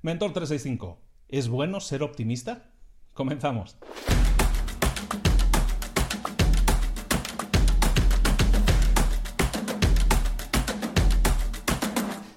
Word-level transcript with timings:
Mentor 0.00 0.32
365, 0.32 1.00
¿es 1.26 1.48
bueno 1.48 1.80
ser 1.80 2.04
optimista? 2.04 2.70
Comenzamos. 3.14 3.76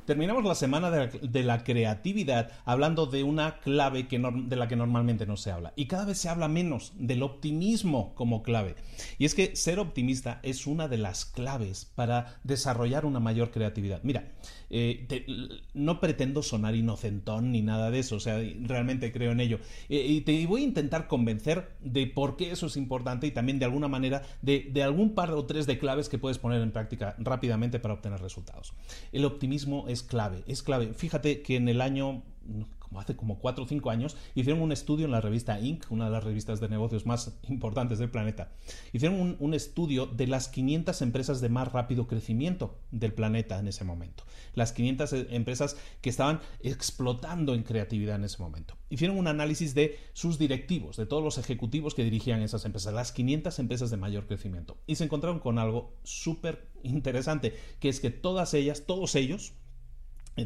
Terminamos 0.06 0.44
la 0.44 0.56
semana 0.56 0.90
de 0.90 1.44
la, 1.44 1.64
creatividad 1.64 2.52
hablando 2.66 3.06
de 3.06 3.24
una 3.24 3.60
clave 3.60 4.08
que 4.08 4.20
de 4.20 4.56
la 4.56 4.68
que 4.68 4.76
normalmente 4.76 5.26
no 5.26 5.38
se 5.38 5.52
habla. 5.52 5.74
Y 5.76 5.86
cada 5.86 6.06
vez 6.06 6.18
se 6.18 6.30
habla 6.30 6.48
menos 6.48 6.94
del 6.98 7.24
optimismo 7.24 8.14
como 8.16 8.42
clave. 8.42 8.76
Y 9.18 9.26
es 9.26 9.36
que 9.36 9.56
ser 9.56 9.80
optimista 9.80 10.40
es 10.44 10.68
una 10.68 10.88
de 10.88 10.98
las 10.98 11.26
claves 11.26 11.92
para 11.96 12.40
desarrollar 12.44 13.06
una 13.06 13.20
mayor 13.20 13.52
creatividad. 13.52 14.02
Mira, 14.04 14.32
eh, 14.70 15.06
no 15.74 16.00
pretendo 16.00 16.42
sonar 16.42 16.76
inocentón 16.76 17.52
ni 17.52 17.62
nada 17.62 17.92
de 17.92 18.00
eso, 18.00 18.16
o 18.16 18.20
sea, 18.20 18.42
realmente 18.62 19.12
creo 19.12 19.34
en 19.34 19.42
ello. 19.42 19.60
Eh, 19.90 20.06
y 20.08 20.22
te 20.22 20.46
voy 20.48 20.62
a 20.62 20.66
intentar 20.66 21.08
convencer 21.08 21.72
de 21.82 22.08
por 22.08 22.38
qué 22.38 22.52
eso 22.52 22.68
es 22.68 22.78
importante 22.78 23.28
y 23.28 23.32
también 23.32 23.60
de 23.60 23.66
alguna 23.66 23.88
manera 23.88 24.24
de, 24.42 24.70
de 24.72 24.82
algún 24.82 25.14
par 25.14 25.32
o 25.32 25.46
tres 25.46 25.68
de 25.68 25.78
claves 25.78 26.10
que 26.10 26.18
puedes 26.18 26.40
poner 26.40 26.62
en 26.62 26.72
práctica 26.72 27.16
rápidamente 27.20 27.80
para 27.80 27.94
obtener 27.94 28.22
resultados. 28.22 28.74
El 29.12 29.26
optimismo 29.26 29.88
es 29.92 30.04
clave, 30.04 30.44
es 30.48 30.64
clave. 30.64 30.94
Fíjate 30.94 31.42
que 31.42 31.56
en 31.56 31.70
el 31.70 31.82
año 31.82 32.24
como 32.92 33.00
hace 33.00 33.16
como 33.16 33.40
4 33.40 33.64
o 33.64 33.68
5 33.68 33.90
años, 33.90 34.18
hicieron 34.36 34.62
un 34.62 34.74
estudio 34.74 35.06
en 35.06 35.12
la 35.12 35.22
revista 35.22 35.58
Inc., 35.62 35.90
una 35.92 36.06
de 36.06 36.12
las 36.12 36.26
revistas 36.26 36.60
de 36.60 36.68
negocios 36.68 37.06
más 37.06 37.40
importantes 37.48 38.00
del 38.00 38.10
planeta. 38.10 38.52
Hicieron 38.92 39.38
un, 39.40 39.54
estudio 39.54 40.08
de 40.08 40.28
las 40.28 40.50
500 40.50 41.02
empresas 41.02 41.40
de 41.40 41.48
más 41.48 41.72
rápido 41.72 42.06
crecimiento 42.06 42.80
del 42.92 43.14
planeta 43.14 43.58
en 43.60 43.70
ese 43.70 43.86
momento. 43.86 44.26
Las 44.56 44.74
500 44.74 45.14
eh, 45.14 45.28
empresas 45.30 45.78
que 46.02 46.10
estaban 46.10 46.42
explotando 46.64 47.54
en 47.54 47.64
creatividad 47.64 48.18
en 48.18 48.26
ese 48.26 48.42
momento. 48.42 48.76
Hicieron 48.90 49.18
un 49.18 49.28
análisis 49.28 49.74
de 49.74 49.98
sus 50.12 50.38
directivos, 50.38 50.98
de 50.98 51.06
todos 51.06 51.24
los 51.24 51.38
ejecutivos 51.38 51.96
que 51.96 52.04
dirigían 52.04 52.42
esas 52.42 52.66
empresas, 52.66 52.94
las 52.94 53.14
500 53.14 53.58
empresas 53.60 53.90
de 53.90 53.96
mayor 53.96 54.28
crecimiento. 54.28 54.78
Y 54.86 54.96
se 54.96 55.06
encontraron 55.06 55.40
con 55.40 55.60
algo 55.60 55.96
súper 56.04 56.68
interesante, 56.84 57.56
que 57.80 57.88
es 57.88 58.02
que 58.02 58.10
todas 58.10 58.54
ellas, 58.54 58.84
todos 58.86 59.16
ellos, 59.16 59.54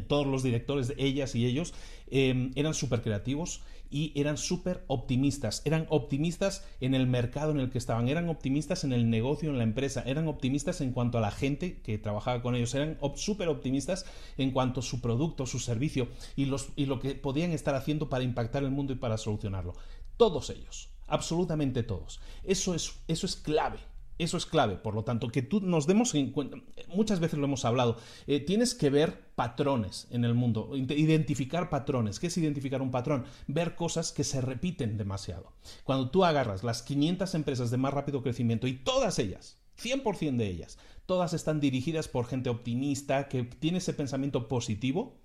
todos 0.08 0.26
los 0.26 0.42
directores, 0.42 0.92
ellas 0.96 1.34
y 1.34 1.46
ellos, 1.46 1.74
em, 2.08 2.52
eran 2.54 2.74
súper 2.74 3.02
creativos 3.02 3.62
y 3.90 4.12
eran 4.18 4.36
súper 4.36 4.84
optimistas. 4.88 5.62
Eran 5.64 5.86
optimistas 5.90 6.64
en 6.80 6.94
el 6.94 7.06
mercado 7.06 7.52
en 7.52 7.60
el 7.60 7.70
que 7.70 7.78
estaban, 7.78 8.08
eran 8.08 8.28
optimistas 8.28 8.84
en 8.84 8.92
el 8.92 9.10
negocio, 9.10 9.50
en 9.50 9.58
la 9.58 9.64
empresa, 9.64 10.02
eran 10.06 10.28
optimistas 10.28 10.80
en 10.80 10.92
cuanto 10.92 11.18
a 11.18 11.20
la 11.20 11.30
gente 11.30 11.80
que 11.82 11.98
trabajaba 11.98 12.42
con 12.42 12.54
ellos, 12.54 12.74
eran 12.74 12.98
súper 13.14 13.48
optimistas 13.48 14.06
en 14.36 14.50
cuanto 14.50 14.80
a 14.80 14.82
su 14.82 15.00
producto, 15.00 15.46
su 15.46 15.58
servicio 15.58 16.08
y, 16.34 16.46
los, 16.46 16.70
y 16.76 16.86
lo 16.86 17.00
que 17.00 17.14
podían 17.14 17.52
estar 17.52 17.74
haciendo 17.74 18.08
para 18.08 18.24
impactar 18.24 18.64
el 18.64 18.70
mundo 18.70 18.92
y 18.92 18.96
para 18.96 19.18
solucionarlo. 19.18 19.74
Todos 20.16 20.50
ellos, 20.50 20.90
absolutamente 21.06 21.82
todos. 21.82 22.20
Eso 22.42 22.74
es, 22.74 22.94
eso 23.06 23.26
es 23.26 23.36
clave 23.36 23.78
eso 24.18 24.36
es 24.36 24.46
clave, 24.46 24.76
por 24.76 24.94
lo 24.94 25.04
tanto, 25.04 25.28
que 25.28 25.42
tú 25.42 25.60
nos 25.60 25.86
demos 25.86 26.14
en 26.14 26.30
cuenta, 26.30 26.58
muchas 26.88 27.20
veces 27.20 27.38
lo 27.38 27.44
hemos 27.44 27.64
hablado, 27.64 27.96
eh, 28.26 28.40
tienes 28.40 28.74
que 28.74 28.90
ver 28.90 29.26
patrones 29.34 30.06
en 30.10 30.24
el 30.24 30.34
mundo, 30.34 30.70
identificar 30.74 31.68
patrones. 31.68 32.18
¿Qué 32.18 32.28
es 32.28 32.38
identificar 32.38 32.80
un 32.80 32.90
patrón? 32.90 33.26
Ver 33.46 33.74
cosas 33.74 34.12
que 34.12 34.24
se 34.24 34.40
repiten 34.40 34.96
demasiado. 34.96 35.52
Cuando 35.84 36.10
tú 36.10 36.24
agarras 36.24 36.64
las 36.64 36.82
500 36.82 37.34
empresas 37.34 37.70
de 37.70 37.76
más 37.76 37.92
rápido 37.92 38.22
crecimiento 38.22 38.66
y 38.66 38.74
todas 38.74 39.18
ellas, 39.18 39.58
100% 39.78 40.36
de 40.36 40.48
ellas, 40.48 40.78
todas 41.04 41.34
están 41.34 41.60
dirigidas 41.60 42.08
por 42.08 42.26
gente 42.26 42.48
optimista, 42.48 43.28
que 43.28 43.44
tiene 43.44 43.78
ese 43.78 43.92
pensamiento 43.92 44.48
positivo, 44.48 45.18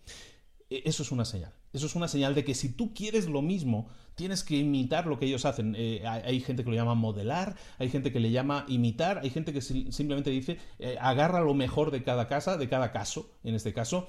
e, 0.69 0.83
eso 0.85 1.03
es 1.03 1.11
una 1.11 1.25
señal. 1.25 1.53
Eso 1.73 1.85
es 1.85 1.95
una 1.95 2.07
señal 2.07 2.35
de 2.35 2.43
que 2.43 2.53
si 2.53 2.69
tú 2.69 2.93
quieres 2.93 3.27
lo 3.27 3.41
mismo, 3.41 3.87
tienes 4.15 4.43
que 4.43 4.57
imitar 4.57 5.07
lo 5.07 5.17
que 5.17 5.25
ellos 5.25 5.45
hacen. 5.45 5.75
Eh, 5.77 6.03
hay, 6.05 6.41
gente 6.41 6.63
que 6.63 6.69
lo 6.69 6.75
llama 6.75 6.95
modelar, 6.95 7.55
hay 7.79 7.89
gente 7.89 8.11
que 8.11 8.19
le 8.19 8.31
llama 8.31 8.65
imitar, 8.67 9.19
hay 9.19 9.29
gente 9.29 9.53
que 9.53 9.61
simplemente 9.61 10.29
dice 10.29 10.57
eh, 10.79 10.97
agarra 10.99 11.41
lo 11.41 11.53
mejor 11.53 11.91
de 11.91 12.03
cada 12.03 12.27
casa, 12.27 12.57
de 12.57 12.69
cada 12.69 12.91
caso, 12.91 13.31
en 13.43 13.55
este 13.55 13.73
caso. 13.73 14.07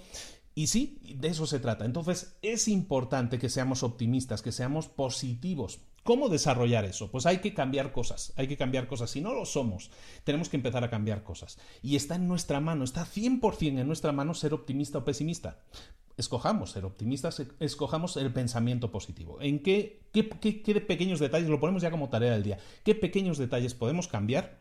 Y 0.54 0.66
sí, 0.66 0.98
de 1.16 1.28
eso 1.28 1.46
se 1.46 1.60
trata. 1.60 1.84
Entonces 1.84 2.36
es 2.42 2.68
importante 2.68 3.38
que 3.38 3.48
seamos 3.48 3.82
optimistas, 3.82 4.42
que 4.42 4.52
seamos 4.52 4.88
positivos. 4.88 5.80
¿Cómo 6.02 6.28
desarrollar 6.28 6.84
eso? 6.84 7.12
Pues 7.12 7.26
hay 7.26 7.38
que 7.38 7.54
cambiar 7.54 7.92
cosas, 7.92 8.32
hay 8.36 8.48
que 8.48 8.56
cambiar 8.56 8.88
cosas. 8.88 9.10
Si 9.10 9.20
no 9.20 9.32
lo 9.32 9.46
somos, 9.46 9.92
tenemos 10.24 10.48
que 10.48 10.56
empezar 10.56 10.82
a 10.82 10.90
cambiar 10.90 11.22
cosas. 11.22 11.58
Y 11.80 11.94
está 11.94 12.16
en 12.16 12.26
nuestra 12.26 12.60
mano, 12.60 12.82
está 12.82 13.06
100% 13.06 13.78
en 13.78 13.86
nuestra 13.86 14.10
mano 14.10 14.34
ser 14.34 14.52
optimista 14.52 14.98
o 14.98 15.04
pesimista 15.04 15.58
escojamos 16.16 16.70
ser 16.70 16.84
optimistas, 16.84 17.42
escojamos 17.60 18.16
el 18.16 18.32
pensamiento 18.32 18.90
positivo. 18.90 19.40
¿En 19.40 19.62
qué, 19.62 20.02
qué, 20.12 20.28
qué, 20.28 20.80
pequeños 20.80 21.20
detalles, 21.20 21.48
lo 21.48 21.60
ponemos 21.60 21.82
ya 21.82 21.90
como 21.90 22.08
tarea 22.08 22.32
del 22.32 22.42
día, 22.42 22.58
qué 22.84 22.94
pequeños 22.94 23.38
detalles 23.38 23.74
podemos 23.74 24.08
cambiar 24.08 24.60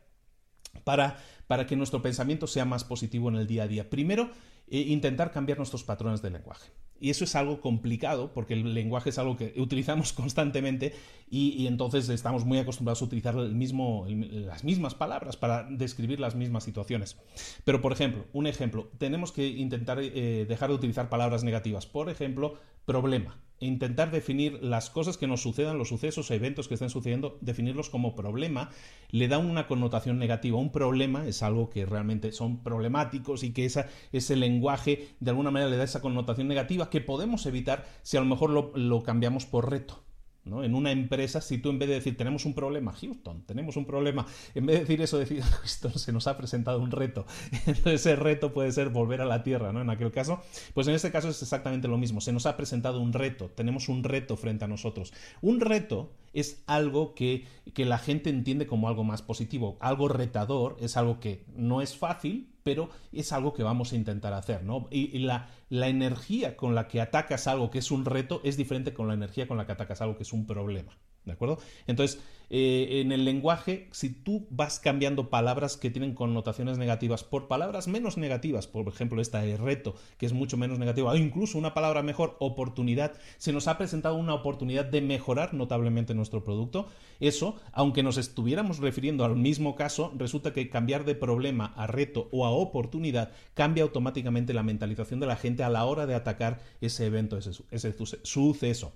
para, 0.84 1.18
para 1.48 1.66
que 1.66 1.76
nuestro 1.76 2.02
pensamiento 2.02 2.48
sea 2.48 2.66
más 2.66 2.84
positivo 2.84 3.30
en 3.30 3.36
el 3.36 3.48
día 3.48 3.64
a 3.64 3.68
día? 3.68 3.90
Primero, 3.90 4.32
eh, 4.68 4.80
intentar 4.80 5.32
cambiar 5.32 5.58
nuestros 5.58 5.84
patrones 5.84 6.22
de 6.22 6.30
lenguaje. 6.30 6.72
Y 7.02 7.10
eso 7.10 7.24
es 7.24 7.36
algo 7.36 7.60
complicado 7.60 8.32
porque 8.32 8.54
el 8.54 8.74
lenguaje 8.74 9.10
es 9.10 9.18
algo 9.18 9.36
que 9.36 9.54
utilizamos 9.58 10.14
constantemente 10.14 10.94
y, 11.30 11.68
entonces 11.68 12.08
estamos 12.10 12.46
muy 12.46 12.60
acostumbrados 12.60 13.02
a 13.02 13.06
utilizar 13.06 13.36
el 13.36 13.56
mismo, 13.56 14.06
las 14.08 14.64
mismas 14.64 14.96
palabras 14.96 15.36
para 15.36 15.64
describir 15.64 16.20
las 16.20 16.36
mismas 16.36 16.64
situaciones. 16.64 17.18
Pero, 17.66 17.82
por 17.82 17.92
ejemplo, 17.92 18.26
un 18.34 18.48
ejemplo, 18.48 18.90
tenemos 18.98 19.32
que 19.32 19.48
intentar 19.48 20.00
eh, 20.00 20.46
dejar 20.48 20.70
de 20.70 20.76
utilizar 20.76 21.10
palabras 21.10 21.44
negativas. 21.44 21.88
Por 21.88 22.10
ejemplo, 22.10 22.60
problema 22.86 23.38
intentar 23.62 24.12
definir 24.12 24.60
las 24.62 24.90
cosas 24.90 25.18
que 25.18 25.28
nos 25.28 25.42
sucedan, 25.42 25.78
los 25.78 25.90
sucesos 25.90 26.30
o 26.30 26.34
eventos 26.34 26.68
que 26.68 26.74
estén 26.74 26.90
sucediendo, 26.90 27.38
definirlos 27.42 27.90
como 27.90 28.16
problema, 28.16 28.70
le 29.12 29.28
da 29.28 29.38
una 29.38 29.68
connotación 29.68 30.20
negativa. 30.20 30.58
Un 30.58 30.72
problema 30.72 31.26
es 31.28 31.44
algo 31.44 31.70
que 31.70 31.86
realmente 31.86 32.32
son 32.32 32.58
problemáticos 32.64 33.44
y 33.44 33.54
que 33.54 33.66
esa, 33.66 33.88
ese 34.12 34.36
lenguaje 34.36 35.10
de 35.20 35.32
alguna 35.32 35.52
manera 35.52 35.72
le 35.72 35.78
da 35.78 35.84
esa 35.84 36.02
connotación 36.02 36.48
negativa 36.48 36.90
que 36.90 37.02
podemos 37.02 37.46
evitar 37.46 37.86
si 38.02 38.18
a 38.18 38.20
lo 38.20 38.26
mejor 38.26 38.50
lo 38.50 39.04
cambiamos 39.04 39.46
por 39.46 39.70
reto. 39.70 40.04
En 40.44 40.74
una 40.74 40.92
empresa, 40.92 41.40
si 41.40 41.60
tú 41.60 41.70
en 41.70 41.78
vez 41.78 41.88
de 41.88 41.96
decir 41.96 42.18
tenemos 42.18 42.46
un 42.46 42.56
problema, 42.56 42.94
Houston, 42.94 43.44
tenemos 43.46 43.78
un 43.78 43.86
problema, 43.86 44.26
en 44.56 44.66
vez 44.66 44.76
de 44.76 44.80
decir 44.82 45.02
eso, 45.02 45.20
decir 45.20 45.44
esto 45.64 45.92
se 45.92 46.12
nos 46.12 46.26
ha 46.28 46.36
presentado 46.36 46.80
un 46.80 46.90
reto. 46.90 47.26
Entonces 47.68 48.02
ese 48.02 48.16
reto 48.16 48.52
puede 48.52 48.72
ser 48.72 48.90
volver 48.90 49.22
a 49.22 49.26
la 49.26 49.44
Tierra, 49.44 49.72
¿no? 49.72 49.82
En 49.82 49.90
aquel 49.92 50.12
caso, 50.12 50.42
pues 50.74 50.88
en 50.88 50.96
este 50.96 51.12
caso 51.12 51.30
es 51.30 51.42
exactamente 51.42 51.88
lo 51.88 51.98
mismo. 51.98 52.22
Se 52.22 52.34
nos 52.34 52.48
ha 52.48 52.58
presentado 52.58 53.02
un 53.02 53.14
reto, 53.14 53.50
tenemos 53.50 53.88
un 53.88 54.04
reto 54.04 54.36
frente 54.36 54.66
a 54.66 54.68
nosotros. 54.68 55.14
Un 55.42 55.60
reto 55.60 56.12
es 56.34 56.64
algo 56.68 57.14
que, 57.16 57.46
que 57.74 57.86
la 57.86 57.98
gente 57.98 58.30
entiende 58.30 58.68
como 58.68 58.88
algo 58.88 59.04
más 59.04 59.22
positivo. 59.22 59.78
Algo 59.80 60.08
retador 60.08 60.78
es 60.80 60.98
algo 60.98 61.20
que 61.20 61.46
no 61.56 61.82
es 61.82 61.98
fácil, 61.98 62.54
pero 62.64 62.90
es 63.12 63.32
algo 63.32 63.54
que 63.54 63.64
vamos 63.64 63.92
a 63.92 63.96
intentar 63.96 64.34
hacer, 64.34 64.64
¿no? 64.64 64.88
Y, 64.92 65.20
la, 65.20 65.50
la, 65.70 65.88
energía 65.88 66.56
con 66.56 66.76
la 66.76 66.88
que 66.88 67.02
atacas 67.02 67.48
algo 67.48 67.72
que 67.72 67.80
es 67.80 67.92
un 67.92 68.06
reto 68.06 68.42
es 68.44 68.58
diferente 68.58 68.94
con 68.94 69.08
la 69.08 69.14
energía 69.14 69.48
con 69.48 69.58
la 69.58 69.66
que 69.66 69.72
atacas 69.72 70.02
algo 70.02 70.18
que 70.18 70.24
es 70.24 70.34
un 70.34 70.46
problema. 70.46 70.98
¿De 71.26 71.34
acuerdo? 71.34 71.60
Entonces, 71.88 72.20
eh, 72.54 73.00
en 73.00 73.14
el 73.14 73.24
lenguaje, 73.24 73.88
si 73.92 74.10
tú 74.10 74.46
vas 74.50 74.80
cambiando 74.80 75.30
palabras 75.30 75.78
que 75.78 75.90
tienen 75.90 76.14
connotaciones 76.14 76.78
negativas 76.78 77.24
por 77.24 77.48
palabras 77.48 77.88
menos 77.88 78.18
negativas, 78.18 78.68
por 78.68 78.90
ejemplo, 78.90 79.22
esta 79.22 79.42
de 79.42 79.56
reto, 79.56 79.96
que 80.18 80.26
es 80.26 80.34
mucho 80.34 80.58
menos 80.58 80.78
negativa, 80.78 81.12
o 81.12 81.16
incluso 81.16 81.58
una 81.58 81.74
palabra 81.74 82.04
mejor, 82.04 82.36
oportunidad, 82.40 83.14
se 83.38 83.54
nos 83.54 83.70
ha 83.70 83.78
presentado 83.78 84.16
una 84.16 84.34
oportunidad 84.34 84.84
de 84.84 85.00
mejorar 85.00 85.54
notablemente 85.54 86.14
nuestro 86.14 86.44
producto. 86.44 86.88
Eso, 87.22 87.56
aunque 87.72 88.04
nos 88.04 88.18
estuviéramos 88.18 88.80
refiriendo 88.80 89.24
al 89.24 89.38
mismo 89.38 89.76
caso, 89.76 90.12
resulta 90.18 90.52
que 90.52 90.70
cambiar 90.70 91.06
de 91.06 91.16
problema 91.16 91.74
a 91.78 91.88
reto 91.88 92.28
o 92.34 92.46
a 92.46 92.50
oportunidad 92.50 93.32
cambia 93.54 93.84
automáticamente 93.84 94.54
la 94.54 94.64
mentalización 94.64 95.22
de 95.22 95.28
la 95.28 95.38
gente 95.38 95.64
a 95.64 95.70
la 95.70 95.86
hora 95.86 96.06
de 96.06 96.16
atacar 96.16 96.60
ese 96.82 97.06
evento, 97.06 97.38
ese, 97.38 97.52
ese 97.72 97.96
suceso. 98.24 98.92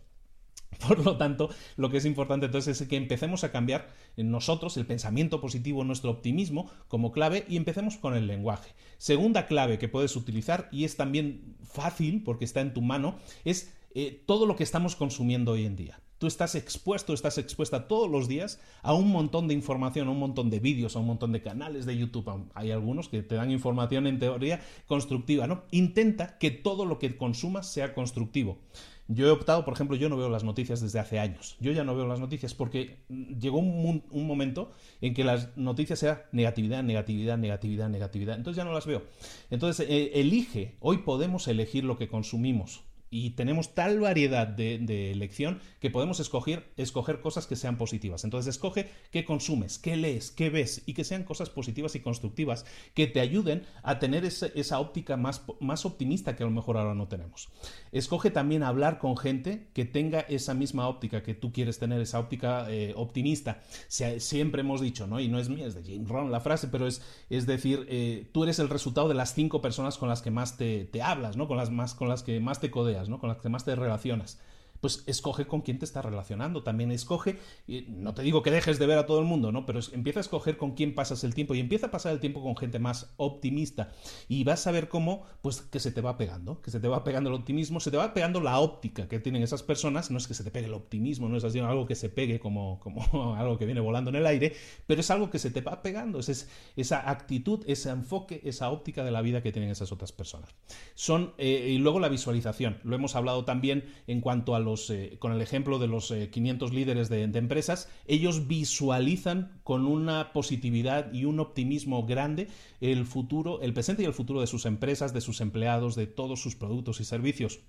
Por 0.88 1.04
lo 1.04 1.18
tanto, 1.18 1.50
lo 1.78 1.90
que 1.90 1.98
es 1.98 2.06
importante 2.06 2.48
entonces 2.48 2.82
es 2.82 2.88
que 2.88 2.98
empecemos 2.98 3.44
a 3.44 3.52
cambiar 3.52 3.88
en 4.18 4.32
nosotros 4.32 4.78
el 4.78 4.86
pensamiento 4.86 5.42
positivo, 5.42 5.84
nuestro 5.84 6.12
optimismo 6.12 6.70
como 6.88 7.12
clave 7.12 7.46
y 7.48 7.58
empecemos 7.58 7.98
con 7.98 8.16
el 8.16 8.28
lenguaje. 8.28 8.72
Segunda 8.98 9.48
clave 9.48 9.78
que 9.78 9.90
puedes 9.90 10.16
utilizar 10.16 10.70
y 10.72 10.86
es 10.86 10.96
también 10.96 11.56
fácil 11.64 12.24
porque 12.24 12.46
está 12.46 12.62
en 12.62 12.74
tu 12.74 12.82
mano 12.82 13.16
es 13.44 13.74
eh, 13.94 14.24
todo 14.26 14.46
lo 14.46 14.56
que 14.56 14.64
estamos 14.64 14.96
consumiendo 14.96 15.54
hoy 15.54 15.66
en 15.66 15.76
día. 15.76 16.00
Tú 16.18 16.28
estás 16.28 16.56
expuesto, 16.56 17.14
estás 17.14 17.38
expuesta 17.38 17.88
todos 17.88 18.10
los 18.10 18.30
días 18.30 18.62
a 18.84 18.94
un 18.94 19.10
montón 19.12 19.50
de 19.50 19.54
información, 19.54 20.08
a 20.08 20.12
un 20.12 20.20
montón 20.20 20.50
de 20.50 20.60
vídeos, 20.60 20.96
a 20.96 21.00
un 21.00 21.08
montón 21.08 21.34
de 21.34 21.42
canales 21.42 21.86
de 21.86 21.98
YouTube. 21.98 22.50
Hay 22.54 22.72
algunos 22.72 23.10
que 23.10 23.22
te 23.22 23.36
dan 23.36 23.52
información 23.52 24.08
en 24.08 24.20
teoría 24.20 24.62
constructiva, 24.88 25.46
¿no? 25.46 25.64
Intenta 25.72 26.38
que 26.38 26.52
todo 26.52 26.86
lo 26.86 27.00
que 27.00 27.18
consumas 27.18 27.68
sea 27.68 27.94
constructivo. 27.94 28.60
Yo 29.08 29.28
he 29.28 29.30
optado, 29.30 29.64
por 29.66 29.76
ejemplo, 29.76 29.96
yo 29.96 30.10
no 30.10 30.18
veo 30.18 30.30
las 30.30 30.44
noticias 30.44 30.82
desde 30.82 31.00
hace 31.00 31.20
años. 31.20 31.58
Yo 31.60 31.72
ya 31.72 31.84
no 31.84 31.96
veo 31.96 32.08
las 32.08 32.20
noticias 32.20 32.56
porque 32.56 32.98
llegó 33.08 33.60
un, 33.60 34.04
momento 34.12 34.72
en 35.00 35.14
que 35.14 35.24
las 35.24 35.56
noticias 35.56 36.02
eran 36.02 36.24
negatividad, 36.32 36.84
negatividad, 36.84 37.38
negatividad, 37.38 37.90
negatividad. 37.90 38.36
Entonces 38.36 38.58
ya 38.58 38.66
no 38.66 38.74
las 38.74 38.88
veo. 38.88 39.04
Entonces, 39.52 39.88
eh, 39.88 40.12
elige, 40.16 40.76
hoy 40.80 41.00
podemos 41.00 41.48
elegir 41.48 41.84
lo 41.84 41.98
que 41.98 42.08
consumimos 42.08 42.84
y 43.10 43.32
tenemos 43.32 43.74
tal 43.74 44.00
variedad 44.00 44.48
de, 44.48 45.12
elección 45.12 45.60
que 45.80 45.90
podemos 45.90 46.20
escoger, 46.20 46.72
escoger 46.78 47.22
cosas 47.22 47.48
que 47.48 47.56
sean 47.56 47.78
positivas. 47.78 48.24
Entonces 48.24 48.56
escoge 48.56 48.90
qué 49.12 49.24
consumes, 49.24 49.78
qué 49.78 49.96
lees, 49.96 50.32
qué 50.32 50.50
ves 50.50 50.84
y 50.86 50.94
que 50.94 51.04
sean 51.04 51.24
cosas 51.24 51.50
positivas 51.50 51.96
y 51.96 52.00
constructivas 52.00 52.66
que 52.94 53.08
te 53.08 53.20
ayuden 53.20 53.66
a 53.84 54.00
tener 54.00 54.26
esa 54.26 54.80
óptica 54.80 55.18
más, 55.18 55.44
más 55.60 55.86
optimista 55.86 56.36
que 56.36 56.44
a 56.44 56.48
lo 56.48 56.52
mejor 56.52 56.78
ahora 56.78 56.96
no 56.96 57.08
tenemos. 57.08 57.50
Escoge 57.92 58.32
también 58.32 58.64
hablar 58.64 59.00
con 59.00 59.18
gente 59.18 59.68
que 59.74 59.86
tenga 59.86 60.22
esa 60.22 60.54
misma 60.54 60.88
óptica 60.88 61.24
que 61.24 61.34
tú 61.34 61.52
quieres 61.52 61.80
tener, 61.80 62.02
esa 62.02 62.20
óptica 62.20 62.70
eh, 62.70 62.94
optimista. 62.96 63.62
siempre 63.88 64.62
hemos 64.62 64.82
dicho, 64.82 65.08
¿no? 65.08 65.20
Y 65.20 65.28
no 65.28 65.40
es 65.40 65.50
mía, 65.50 65.68
es 65.68 65.76
de 65.76 65.84
Jim 65.84 66.06
Rohn 66.08 66.32
la 66.32 66.40
frase, 66.40 66.68
pero 66.68 66.88
es, 66.88 67.02
es 67.30 67.46
decir, 67.46 67.86
eh, 67.90 68.30
tú 68.32 68.44
eres 68.44 68.60
el 68.60 68.70
resultado 68.70 69.08
de 69.08 69.16
las 69.16 69.34
cinco 69.34 69.62
personas 69.62 69.98
con 69.98 70.10
las 70.10 70.22
que 70.22 70.32
más 70.32 70.58
te, 70.58 70.86
te 70.86 71.02
hablas, 71.02 71.38
¿no? 71.38 71.48
Con 71.48 71.58
las, 71.58 71.70
más, 71.72 71.94
con 71.94 72.10
las 72.10 72.24
que 72.24 72.40
más 72.40 72.60
te 72.60 72.72
codeas, 72.72 72.95
¿no? 73.10 73.20
Con 73.20 73.30
las 73.30 73.38
que 73.40 73.50
más 73.50 73.66
te 73.66 73.76
relacionas 73.76 74.40
pues 74.86 75.04
escoge 75.08 75.48
con 75.48 75.62
quién 75.62 75.80
te 75.80 75.86
estás 75.86 76.06
relacionando. 76.06 76.62
También 76.62 76.92
escoge, 76.92 77.40
no 77.88 78.14
te 78.14 78.22
digo 78.22 78.44
que 78.44 78.52
dejes 78.52 78.78
de 78.78 78.86
ver 78.86 79.00
a 79.00 79.08
todo 79.08 79.18
el 79.18 79.26
mundo, 79.26 79.52
¿no? 79.52 79.66
Pero 79.66 79.80
empieza 79.94 80.20
a 80.20 80.22
escoger 80.22 80.58
con 80.58 80.76
quién 80.76 80.94
pasas 80.94 81.24
el 81.24 81.34
tiempo 81.34 81.56
y 81.56 81.60
empieza 81.60 81.88
a 81.88 81.90
pasar 81.90 82.14
el 82.14 82.20
tiempo 82.20 82.44
con 82.44 82.56
gente 82.56 82.78
más 82.78 83.12
optimista. 83.18 83.90
Y 84.28 84.44
vas 84.44 84.68
a 84.68 84.72
ver 84.72 84.88
cómo, 84.88 85.24
pues 85.42 85.62
que 85.62 85.80
se 85.80 85.92
te 85.92 86.02
va 86.02 86.20
pegando, 86.20 86.62
que 86.62 86.70
se 86.70 86.80
te 86.80 86.88
va 86.88 87.04
pegando 87.04 87.32
el 87.32 87.36
optimismo, 87.36 87.80
se 87.80 87.90
te 87.90 87.98
va 87.98 88.14
pegando 88.14 88.42
la 88.42 88.60
óptica 88.60 89.08
que 89.08 89.20
tienen 89.20 89.42
esas 89.42 89.64
personas. 89.64 90.12
No 90.12 90.20
es 90.20 90.28
que 90.28 90.36
se 90.36 90.44
te 90.44 90.52
pegue 90.52 90.68
el 90.68 90.76
optimismo, 90.76 91.28
no 91.30 91.38
es 91.38 91.44
algo 91.44 91.88
que 91.88 91.96
se 91.96 92.10
pegue 92.10 92.40
como, 92.40 92.80
como 92.80 93.34
algo 93.40 93.58
que 93.58 93.66
viene 93.66 93.82
volando 93.82 94.12
en 94.12 94.18
el 94.18 94.28
aire, 94.28 94.54
pero 94.86 95.02
es 95.02 95.10
algo 95.10 95.32
que 95.32 95.40
se 95.40 95.50
te 95.50 95.62
va 95.62 95.82
pegando. 95.82 96.20
Es, 96.20 96.48
esa 96.76 97.10
actitud, 97.10 97.64
ese 97.66 97.90
enfoque, 97.90 98.40
esa 98.44 98.70
óptica 98.70 99.04
de 99.04 99.10
la 99.10 99.24
vida 99.24 99.42
que 99.42 99.52
tienen 99.52 99.72
esas 99.72 99.92
otras 99.92 100.12
personas. 100.12 100.52
Son, 100.94 101.34
eh, 101.40 101.70
y 101.72 101.80
luego 101.80 102.00
la 102.00 102.08
visualización. 102.08 102.78
Lo 102.84 102.96
hemos 102.96 103.16
hablado 103.16 103.46
también 103.46 103.84
en 104.06 104.22
cuanto 104.22 104.54
a 104.54 104.60
los, 104.60 104.75
eh, 104.90 105.18
con 105.20 105.32
el 105.32 105.42
ejemplo 105.42 105.80
de 105.80 105.88
los 105.88 106.14
500 106.32 106.72
eh, 106.72 106.74
líderes 106.74 107.10
de, 107.10 107.24
empresas, 107.24 107.90
ellos 108.06 108.48
visualizan 108.48 109.60
con 109.64 109.86
una 109.86 110.34
positividad 110.34 111.12
y 111.14 111.26
un 111.26 111.40
optimismo 111.40 112.06
grande 112.06 112.48
el 112.82 113.06
futuro, 113.06 113.62
el 113.62 113.74
presente 113.74 114.04
y 114.04 114.06
el 114.06 114.14
futuro 114.14 114.42
de 114.42 114.48
sus 114.48 114.66
empresas, 114.66 115.14
de 115.14 115.22
sus 115.22 115.42
empleados, 115.42 115.96
de 115.96 116.08
todos 116.08 116.42
sus 116.42 116.56
productos 116.56 117.00
y 117.00 117.06
servicios. 117.06 117.60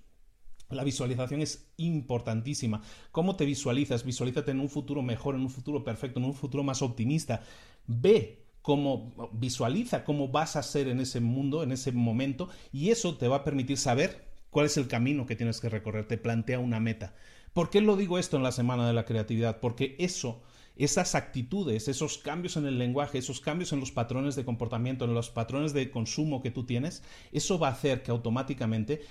La 0.69 0.83
visualización 0.83 1.41
es 1.41 1.71
importantísima. 1.77 2.81
¿Cómo 3.11 3.37
te 3.37 3.45
visualizas? 3.45 4.03
Visualízate 4.03 4.51
en 4.51 4.59
un 4.59 4.69
futuro 4.69 5.01
mejor, 5.01 5.35
en 5.35 5.41
un 5.41 5.49
futuro 5.49 5.83
perfecto, 5.83 6.19
en 6.19 6.25
un 6.25 6.33
futuro 6.33 6.63
más 6.63 6.81
optimista. 6.81 7.41
Ve 7.85 8.47
cómo 8.61 9.31
visualiza 9.31 10.03
cómo 10.03 10.27
vas 10.27 10.57
a 10.57 10.63
ser 10.63 10.89
en 10.89 10.99
ese 10.99 11.21
mundo, 11.21 11.63
en 11.63 11.71
ese 11.71 11.93
momento, 11.93 12.49
y 12.73 12.89
eso 12.89 13.15
te 13.15 13.29
va 13.29 13.37
a 13.37 13.43
permitir 13.45 13.77
saber 13.77 14.26
cuál 14.57 14.65
es 14.65 14.77
el 14.77 14.87
camino 14.87 15.27
que 15.27 15.35
tienes 15.35 15.61
que 15.61 15.69
recorrer, 15.69 16.07
te 16.07 16.17
plantea 16.17 16.57
una 16.57 16.79
meta. 16.79 17.13
¿Por 17.53 17.69
qué 17.69 17.79
lo 17.79 17.95
digo 17.95 18.17
esto 18.17 18.37
en 18.37 18.43
la 18.43 18.51
Semana 18.51 18.87
de 18.87 18.93
la 18.93 19.05
Creatividad? 19.05 19.59
Porque 19.59 19.95
eso, 19.99 20.41
esas 20.75 21.13
actitudes, 21.13 21.87
esos 21.87 22.17
cambios 22.17 22.57
en 22.57 22.65
el 22.65 22.79
lenguaje, 22.79 23.19
esos 23.19 23.39
cambios 23.39 23.71
en 23.71 23.79
los 23.79 23.91
patrones 23.91 24.35
de 24.35 24.45
comportamiento, 24.45 25.05
en 25.05 25.13
los 25.13 25.29
patrones 25.29 25.73
de 25.73 25.91
consumo 25.91 26.41
que 26.41 26.49
tú 26.49 26.65
tienes, 26.65 27.03
eso 27.31 27.59
va 27.59 27.67
a 27.67 27.73
hacer 27.73 28.01
que 28.01 28.09
automáticamente 28.09 29.03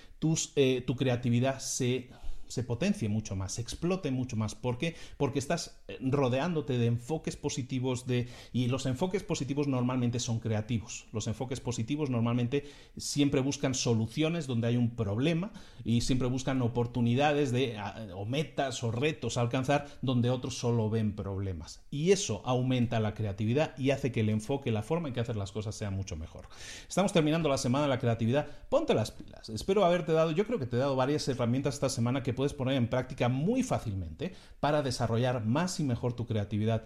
eh, 0.56 0.82
tu 0.84 0.96
creatividad 0.96 1.60
se 1.60 2.08
se 2.48 2.62
potencie 2.62 3.08
mucho 3.08 3.37
más, 3.37 3.52
se 3.52 3.62
explote 3.62 4.10
mucho 4.10 4.37
más. 4.37 4.54
¿Por 4.54 4.78
qué? 4.78 4.96
Porque 5.16 5.38
estás 5.38 5.81
eh, 5.88 5.98
rodeándote 6.00 6.78
de 6.78 6.87
enfoques 6.87 7.37
positivos 7.37 8.06
de 8.06 8.28
y 8.52 8.69
los 8.69 8.87
enfoques 8.87 9.22
positivos 9.22 9.69
normalmente 9.69 10.20
son 10.20 10.40
creativos. 10.40 11.06
Los 11.12 11.26
enfoques 11.26 11.60
positivos 11.60 12.10
normalmente 12.10 12.64
siempre 12.96 13.40
buscan 13.40 13.75
soluciones 13.75 14.46
donde 14.46 14.69
hay 14.69 14.76
un 14.76 14.90
problema 14.90 15.52
y 15.84 16.00
siempre 16.00 16.28
buscan 16.28 16.62
oportunidades 16.62 17.52
de 17.52 17.76
o 18.14 18.25
metas 18.25 18.82
o 18.82 18.90
retos 18.90 19.37
a 19.37 19.40
alcanzar 19.40 19.87
donde 20.02 20.31
otros 20.31 20.58
solo 20.58 20.90
ven 20.90 21.14
problemas. 21.14 21.84
Y 21.90 22.12
eso 22.12 22.42
aumenta 22.44 23.00
la 23.00 23.14
creatividad 23.14 23.76
y 23.78 23.90
hace 23.90 24.12
que 24.12 24.20
el 24.20 24.28
enfoque, 24.28 24.70
la 24.70 24.82
forma 24.82 25.08
en 25.08 25.14
que 25.14 25.20
hacer 25.20 25.37
las 25.37 25.52
cosas 25.52 25.75
sea 25.75 25.90
mucho 25.90 26.16
mejor. 26.16 26.49
Estamos 26.88 27.12
terminando 27.12 27.49
la 27.49 27.58
semana 27.58 27.84
de 27.84 27.90
la 27.90 27.99
creatividad. 27.99 28.46
Ponte 28.69 28.94
las 28.94 29.10
pilas. 29.10 29.49
Espero 29.49 29.84
haberte 29.84 30.12
dado, 30.12 30.31
yo 30.31 30.46
creo 30.46 30.58
que 30.58 30.66
te 30.66 30.76
he 30.76 30.78
dado 30.78 30.96
varias 30.96 31.26
herramientas 31.28 31.75
esta 31.75 31.88
semana 31.88 32.22
que 32.22 32.32
puedes 32.37 32.55
poner 32.55 32.77
en 32.77 32.88
práctica 32.88 33.29
muy 33.29 33.65
fácilmente 33.65 34.35
para 34.61 34.83
desarrollar 34.83 35.44
más 35.44 35.81
y 35.81 35.85
mejor 35.85 36.15
tu 36.15 36.27
creatividad. 36.27 36.85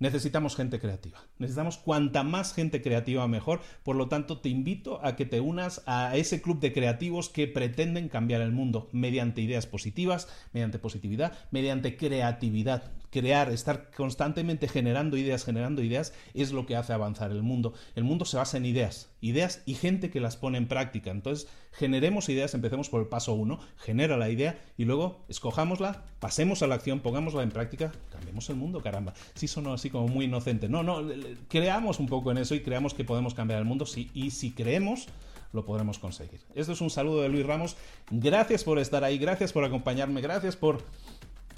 Necesitamos 0.00 0.54
gente 0.54 0.78
creativa. 0.78 1.18
Necesitamos 1.38 1.78
cuanta 1.78 2.22
más 2.22 2.54
gente 2.54 2.82
creativa 2.82 3.26
mejor. 3.26 3.60
Por 3.82 3.96
lo 3.96 4.08
tanto, 4.08 4.38
te 4.38 4.48
invito 4.48 5.04
a 5.04 5.16
que 5.16 5.26
te 5.26 5.40
unas 5.40 5.82
a 5.86 6.16
ese 6.16 6.40
club 6.40 6.60
de 6.60 6.72
creativos 6.72 7.28
que 7.28 7.48
pretenden 7.48 8.08
cambiar 8.08 8.40
el 8.40 8.52
mundo 8.52 8.88
mediante 8.92 9.40
ideas 9.40 9.66
positivas, 9.66 10.28
mediante 10.52 10.78
positividad, 10.78 11.32
mediante 11.50 11.96
creatividad 11.96 12.92
crear, 13.10 13.50
estar 13.50 13.90
constantemente 13.90 14.68
generando 14.68 15.16
ideas, 15.16 15.44
generando 15.44 15.82
ideas, 15.82 16.12
es 16.34 16.52
lo 16.52 16.66
que 16.66 16.76
hace 16.76 16.92
avanzar 16.92 17.30
el 17.30 17.42
mundo. 17.42 17.74
El 17.94 18.04
mundo 18.04 18.24
se 18.24 18.36
basa 18.36 18.56
en 18.56 18.66
ideas, 18.66 19.10
ideas 19.20 19.62
y 19.66 19.74
gente 19.74 20.10
que 20.10 20.20
las 20.20 20.36
pone 20.36 20.58
en 20.58 20.68
práctica. 20.68 21.10
Entonces, 21.10 21.48
generemos 21.72 22.28
ideas, 22.28 22.54
empecemos 22.54 22.88
por 22.88 23.00
el 23.00 23.08
paso 23.08 23.34
uno, 23.34 23.60
genera 23.78 24.16
la 24.16 24.30
idea 24.30 24.58
y 24.76 24.84
luego 24.84 25.24
escojámosla, 25.28 26.04
pasemos 26.20 26.62
a 26.62 26.66
la 26.66 26.74
acción, 26.74 27.00
pongámosla 27.00 27.42
en 27.42 27.50
práctica, 27.50 27.92
cambiemos 28.10 28.48
el 28.50 28.56
mundo, 28.56 28.82
caramba. 28.82 29.14
Sí 29.34 29.48
sonó 29.48 29.72
así 29.72 29.87
como 29.90 30.08
muy 30.08 30.26
inocente. 30.26 30.68
No, 30.68 30.82
no, 30.82 31.02
creamos 31.48 31.98
un 31.98 32.06
poco 32.06 32.30
en 32.30 32.38
eso 32.38 32.54
y 32.54 32.60
creamos 32.60 32.94
que 32.94 33.04
podemos 33.04 33.34
cambiar 33.34 33.58
el 33.58 33.64
mundo 33.64 33.86
sí, 33.86 34.10
y 34.14 34.30
si 34.30 34.52
creemos 34.52 35.08
lo 35.52 35.64
podremos 35.64 35.98
conseguir. 35.98 36.40
Esto 36.54 36.72
es 36.72 36.80
un 36.80 36.90
saludo 36.90 37.22
de 37.22 37.28
Luis 37.28 37.46
Ramos. 37.46 37.76
Gracias 38.10 38.64
por 38.64 38.78
estar 38.78 39.02
ahí, 39.04 39.18
gracias 39.18 39.52
por 39.52 39.64
acompañarme, 39.64 40.20
gracias 40.20 40.56
por 40.56 40.82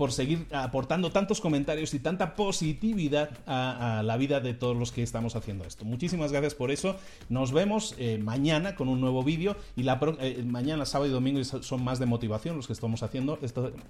por 0.01 0.13
seguir 0.13 0.47
aportando 0.51 1.13
tantos 1.13 1.43
comentarios 1.43 1.93
y 1.93 1.99
tanta 1.99 2.35
positividad 2.35 3.33
a, 3.47 4.03
la 4.03 4.17
vida 4.17 4.41
de 4.41 4.55
todos 4.55 4.75
los 4.75 4.93
que 4.93 5.03
estamos 5.03 5.37
haciendo 5.37 5.65
esto. 5.65 5.85
Muchísimas 5.85 6.33
gracias 6.33 6.55
por 6.55 6.71
eso. 6.71 6.97
Nos 7.29 7.53
vemos 7.53 7.95
eh, 7.99 8.17
mañana 8.17 8.77
con 8.77 8.89
un 8.89 8.99
nuevo 8.99 9.23
vídeo 9.23 9.57
y 9.77 9.83
la 9.83 10.01
eh, 10.21 10.43
mañana, 10.43 10.87
sábado 10.87 11.11
y 11.11 11.13
domingo 11.13 11.45
son 11.45 11.85
más 11.85 11.99
de 11.99 12.07
motivación 12.07 12.57
los 12.57 12.67
que 12.67 12.73
estamos 12.73 13.03
haciendo 13.03 13.39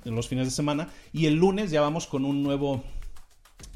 en 0.04 0.16
los 0.16 0.26
fines 0.26 0.48
de 0.48 0.50
semana 0.50 0.88
y 1.12 1.26
el 1.26 1.34
lunes 1.34 1.70
ya 1.70 1.80
vamos 1.80 2.08
con 2.08 2.24
un 2.24 2.42
nuevo 2.42 2.82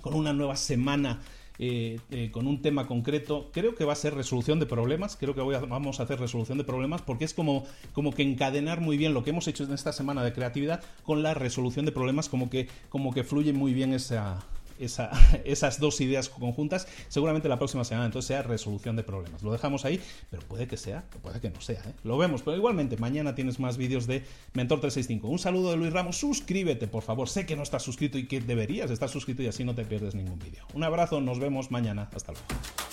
con 0.05 0.13
una 0.13 0.35
nueva 0.35 0.55
semana 0.55 1.23
eh, 1.59 1.99
eh, 2.11 2.31
con 2.31 2.47
un 2.47 2.61
tema 2.61 2.87
concreto. 2.87 3.49
Creo 3.55 3.75
que 3.75 3.87
va 3.87 3.95
a 3.95 3.97
ser 3.97 4.15
resolución 4.15 4.61
de 4.61 4.67
problemas. 4.67 5.17
Creo 5.17 5.35
que 5.35 5.41
vamos 5.41 5.99
a 5.99 6.03
hacer 6.03 6.21
resolución 6.21 6.59
de 6.59 6.65
problemas 6.65 7.01
porque 7.01 7.25
es 7.25 7.33
como, 7.33 7.65
como 7.95 8.13
que 8.13 8.23
encadenar 8.23 8.83
muy 8.83 8.99
bien 8.99 9.15
lo 9.15 9.25
que 9.25 9.31
hemos 9.31 9.49
hecho 9.49 9.65
en 9.65 9.73
esta 9.73 9.95
semana 9.95 10.23
de 10.23 10.35
creatividad 10.35 10.83
con 11.05 11.23
la 11.23 11.33
resolución 11.33 11.87
de 11.87 11.93
problemas, 11.93 12.29
como 12.29 12.51
que, 12.51 12.69
como 12.91 13.15
que 13.15 13.25
fluye 13.25 13.55
muy 13.55 13.73
bien 13.73 13.95
esa, 13.95 14.45
esas 15.45 15.81
dos 15.81 16.01
ideas 16.01 16.29
conjuntas, 16.29 16.87
seguramente 17.09 17.49
la 17.49 17.59
próxima 17.59 17.85
semana 17.85 18.07
entonces 18.07 18.29
sea 18.29 18.43
resolución 18.43 18.97
de 18.97 19.03
problemas. 19.03 19.43
Lo 19.43 19.53
dejamos 19.53 19.85
ahí, 19.85 20.01
pero 20.31 20.43
puede 20.47 20.67
que 20.67 20.77
sea, 20.77 21.05
puede 21.23 21.41
que 21.41 21.51
no 21.51 21.61
sea. 21.61 21.81
¿eh? 21.81 21.93
Lo 22.03 22.19
vemos, 22.19 22.43
pero 22.43 22.57
igualmente 22.57 22.97
mañana 22.97 23.35
tienes 23.35 23.61
más 23.61 23.77
vídeos 23.77 24.07
de 24.07 24.25
Mentor 24.53 24.81
365. 24.81 25.29
Un 25.29 25.39
saludo 25.39 25.71
de 25.71 25.77
Luis 25.77 25.93
Ramos, 25.93 26.17
suscríbete 26.17 26.87
por 26.87 27.03
favor, 27.03 27.29
sé 27.29 27.47
que 27.47 27.57
no 27.57 27.63
estás 27.63 27.83
suscrito 27.83 28.19
y 28.19 28.27
que 28.27 28.41
deberías 28.41 28.91
estar 28.91 29.09
suscrito 29.09 29.43
y 29.43 29.47
así 29.47 29.65
no 29.65 29.75
te 29.75 29.85
pierdes 29.85 30.15
ningún 30.15 30.39
vídeo. 30.39 30.65
Un 30.75 30.85
abrazo, 30.85 31.21
nos 31.21 31.39
vemos 31.39 31.71
mañana, 31.71 32.09
hasta 32.15 32.33
luego. 32.33 32.84